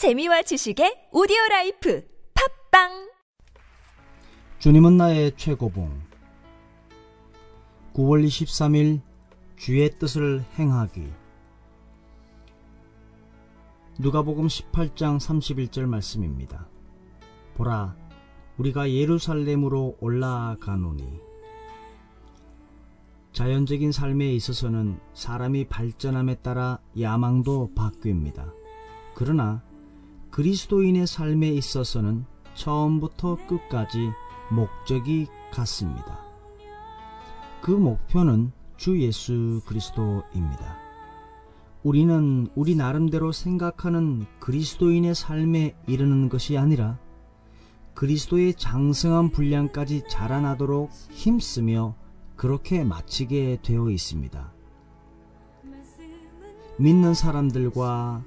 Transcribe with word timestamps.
재미와 0.00 0.40
지식의 0.40 1.10
오디오 1.12 1.36
라이프 1.50 2.02
팟빵 2.70 3.10
주님은 4.58 4.96
나의 4.96 5.36
최고봉 5.36 5.92
9월 7.92 8.24
23일 8.24 9.02
주의 9.58 9.90
뜻을 9.98 10.42
행하기 10.58 11.06
누가복음 13.98 14.46
18장 14.46 15.20
31절 15.20 15.84
말씀입니다. 15.84 16.66
보라 17.56 17.94
우리가 18.56 18.90
예루살렘으로 18.90 19.98
올라가노니 20.00 21.20
자연적인 23.34 23.92
삶에 23.92 24.32
있어서는 24.32 24.98
사람이 25.12 25.66
발전함에 25.66 26.36
따라 26.36 26.78
야망도 26.98 27.72
바뀝니다. 27.76 28.50
그러나 29.14 29.62
그리스도인의 30.30 31.06
삶에 31.06 31.48
있어서는 31.48 32.24
처음부터 32.54 33.36
끝까지 33.46 34.10
목적이 34.50 35.26
같습니다. 35.52 36.20
그 37.60 37.70
목표는 37.70 38.52
주 38.76 39.00
예수 39.00 39.60
그리스도입니다. 39.66 40.78
우리는 41.82 42.46
우리 42.54 42.74
나름대로 42.76 43.32
생각하는 43.32 44.26
그리스도인의 44.38 45.14
삶에 45.14 45.74
이르는 45.86 46.28
것이 46.28 46.56
아니라 46.56 46.98
그리스도의 47.94 48.54
장성한 48.54 49.30
분량까지 49.30 50.04
자라나도록 50.08 50.90
힘쓰며 51.10 51.94
그렇게 52.36 52.84
마치게 52.84 53.58
되어 53.62 53.90
있습니다. 53.90 54.52
믿는 56.78 57.12
사람들과 57.12 58.24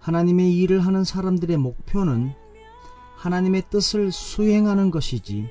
하나님의 0.00 0.56
일을 0.58 0.80
하는 0.80 1.04
사람들의 1.04 1.56
목표는 1.56 2.32
하나님의 3.16 3.64
뜻을 3.70 4.12
수행하는 4.12 4.90
것이지 4.90 5.48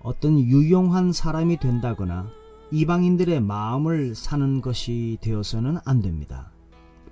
어떤 0.00 0.38
유용한 0.38 1.12
사람이 1.12 1.58
된다거나 1.58 2.30
이방인들의 2.70 3.40
마음을 3.40 4.14
사는 4.14 4.60
것이 4.60 5.18
되어서는 5.20 5.78
안 5.84 6.00
됩니다. 6.02 6.52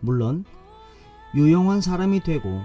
물론 0.01 0.45
유용한 1.35 1.81
사람이 1.81 2.21
되고 2.21 2.61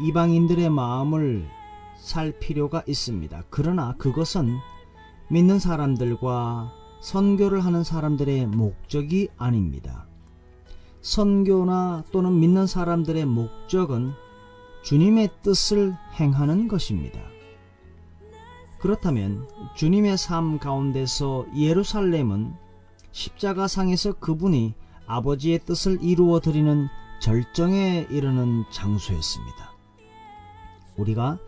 이방인들의 0.00 0.68
마음을 0.70 1.48
살 1.96 2.38
필요가 2.38 2.82
있습니다. 2.86 3.44
그러나 3.48 3.94
그것은 3.96 4.56
믿는 5.30 5.58
사람들과 5.60 6.72
선교를 7.00 7.64
하는 7.64 7.84
사람들의 7.84 8.46
목적이 8.46 9.28
아닙니다. 9.36 10.06
선교나 11.02 12.04
또는 12.12 12.38
믿는 12.38 12.66
사람들의 12.66 13.26
목적은 13.26 14.12
주님의 14.82 15.30
뜻을 15.42 15.94
행하는 16.18 16.68
것입니다. 16.68 17.20
그렇다면 18.78 19.48
주님의 19.76 20.16
삶 20.16 20.58
가운데서 20.58 21.46
예루살렘은 21.56 22.54
십자가상에서 23.12 24.14
그분이 24.14 24.74
아버지의 25.06 25.60
뜻을 25.60 26.02
이루어 26.02 26.40
드리는 26.40 26.88
절정에 27.20 28.06
이르는 28.10 28.64
장소였습니다. 28.72 29.72
우리가 30.96 31.38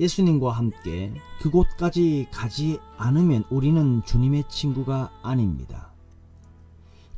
예수님과 0.00 0.52
함께 0.52 1.12
그곳까지 1.40 2.28
가지 2.32 2.78
않으면 2.96 3.44
우리는 3.50 4.02
주님의 4.04 4.44
친구가 4.48 5.10
아닙니다. 5.22 5.92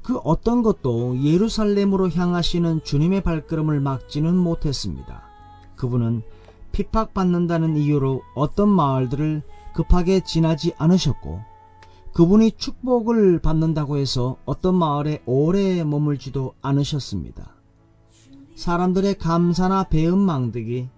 그 0.03 0.17
어떤 0.19 0.62
것도 0.62 1.23
예루살렘으로 1.23 2.11
향하시는 2.11 2.83
주님의 2.84 3.23
발걸음을 3.23 3.81
막지는 3.81 4.37
못했습니다. 4.37 5.23
그분은 5.77 6.23
핍박받는다는 6.73 7.77
이유로 7.77 8.23
어떤 8.34 8.69
마을들을 8.69 9.43
급하게 9.75 10.21
지나지 10.21 10.73
않으셨고 10.78 11.41
그분이 12.12 12.53
축복을 12.53 13.41
받는다고 13.41 13.99
해서 13.99 14.37
어떤 14.44 14.75
마을에 14.75 15.22
오래 15.27 15.84
머물지도 15.84 16.55
않으셨습니다. 16.60 17.55
사람들의 18.56 19.16
감사나 19.19 19.84
배은망덕이 19.84 20.89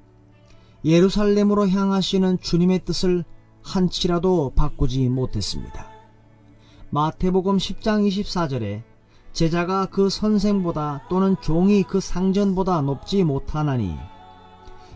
예루살렘으로 0.85 1.69
향하시는 1.69 2.41
주님의 2.41 2.85
뜻을 2.85 3.25
한치라도 3.63 4.53
바꾸지 4.57 5.09
못했습니다. 5.09 5.87
마태복음 6.91 7.59
10장 7.59 8.09
24절에 8.09 8.83
제자가 9.33 9.87
그 9.87 10.11
선생보다 10.11 11.03
또는 11.09 11.37
종이 11.41 11.83
그 11.83 12.01
상전보다 12.01 12.83
높지 12.83 13.25
못하나니 13.25 13.97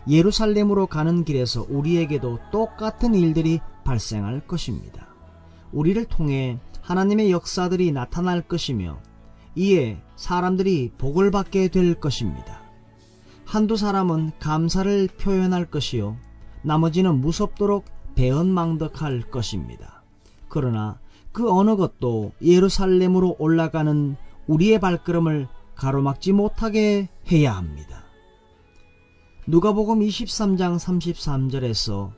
예루살렘으로 0.07 0.87
가는 0.87 1.23
길에서 1.23 1.65
우리에게도 1.67 2.39
똑같은 2.51 3.15
일들이 3.15 3.59
발생할 3.83 4.47
것입니다. 4.47 5.07
우리를 5.71 6.05
통해 6.05 6.59
하나님의 6.81 7.31
역사들이 7.31 7.91
나타날 7.91 8.41
것이며 8.41 8.99
이에 9.55 10.01
사람들이 10.15 10.91
복을 10.97 11.31
받게 11.31 11.69
될 11.69 11.95
것입니다. 11.95 12.61
한두 13.43 13.75
사람은 13.75 14.31
감사를 14.39 15.07
표현할 15.19 15.65
것이요 15.65 16.15
나머지는 16.61 17.19
무섭도록 17.21 17.85
배은망덕할 18.15 19.29
것입니다. 19.31 20.03
그러나 20.47 20.99
그 21.31 21.51
어느 21.51 21.75
것도 21.75 22.31
예루살렘으로 22.41 23.35
올라가는 23.39 24.15
우리의 24.47 24.79
발걸음을 24.79 25.47
가로막지 25.75 26.31
못하게 26.33 27.09
해야 27.31 27.55
합니다. 27.55 28.03
누가복음 29.45 29.99
23장 29.99 30.77
33절에서 30.77 32.11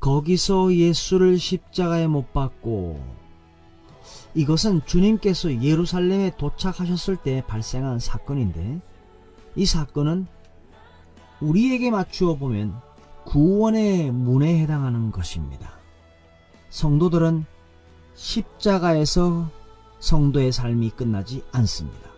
거기서 0.00 0.74
예수를 0.74 1.38
십자가에 1.38 2.06
못 2.06 2.32
박고 2.32 3.00
이것은 4.34 4.82
주님께서 4.86 5.62
예루살렘에 5.62 6.32
도착하셨을 6.36 7.16
때 7.16 7.42
발생한 7.46 7.98
사건인데 7.98 8.80
이 9.56 9.66
사건은 9.66 10.26
우리에게 11.40 11.90
맞추어 11.90 12.36
보면 12.36 12.80
구원의 13.24 14.10
문에 14.12 14.58
해당하는 14.60 15.10
것입니다. 15.10 15.78
성도들은 16.70 17.44
십자가에서 18.14 19.50
성도의 20.00 20.52
삶이 20.52 20.90
끝나지 20.90 21.44
않습니다. 21.52 22.10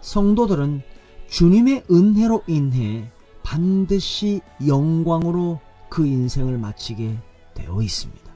성도들은 0.00 0.82
주님의 1.28 1.84
은혜로 1.90 2.42
인해 2.46 3.10
반드시 3.42 4.40
영광으로 4.66 5.60
그 5.88 6.06
인생을 6.06 6.58
마치게 6.58 7.16
되어 7.54 7.82
있습니다. 7.82 8.28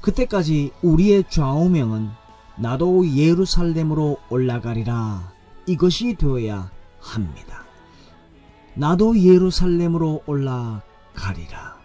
그때까지 0.00 0.72
우리의 0.82 1.24
좌우명은 1.28 2.08
나도 2.58 3.06
예루살렘으로 3.14 4.18
올라가리라 4.30 5.32
이것이 5.66 6.14
되어야 6.14 6.70
합니다. 7.00 7.64
나도 8.74 9.18
예루살렘으로 9.18 10.22
올라가리라. 10.26 11.75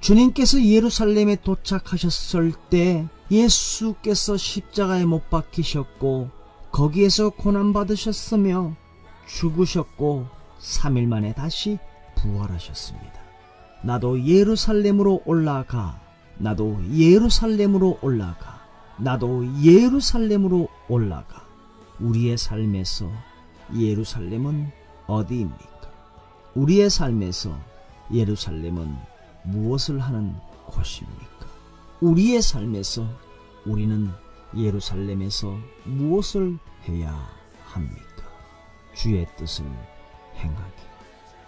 주님께서 0.00 0.64
예루살렘에 0.64 1.36
도착하셨을 1.36 2.52
때 2.70 3.06
예수께서 3.30 4.36
십자가에 4.36 5.04
못 5.04 5.28
박히셨고 5.28 6.30
거기에서 6.70 7.30
고난받으셨으며 7.30 8.74
죽으셨고 9.26 10.26
3일 10.60 11.06
만에 11.06 11.32
다시 11.34 11.78
부활하셨습니다. 12.16 13.18
나도 13.82 14.24
예루살렘으로 14.24 15.22
올라가 15.24 16.00
나도 16.38 16.80
예루살렘으로 16.94 17.98
올라가 18.00 18.60
나도 18.98 19.62
예루살렘으로 19.62 20.68
올라가 20.88 21.44
우리의 22.00 22.38
삶에서 22.38 23.10
예루살렘은 23.76 24.70
어디입니까? 25.06 25.68
우리의 26.54 26.90
삶에서 26.90 27.56
예루살렘은 28.12 28.96
무엇을 29.44 30.00
하는 30.00 30.34
곳입니까? 30.66 31.46
우리의 32.00 32.42
삶에서 32.42 33.06
우리는 33.66 34.10
예루살렘에서 34.56 35.56
무엇을 35.84 36.58
해야 36.88 37.28
합니까? 37.64 38.24
주의 38.94 39.26
뜻을 39.36 39.64
행하기. 40.36 40.82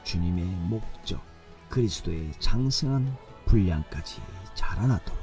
주님의 0.05 0.45
목적, 0.45 1.21
그리스도의 1.69 2.33
장성한 2.41 3.17
분량까지 3.47 4.21
자라나도록 4.55 5.19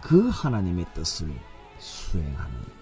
그 0.00 0.28
하나님의 0.28 0.86
뜻을 0.94 1.32
수행하는 1.78 2.52
것입니다. 2.52 2.79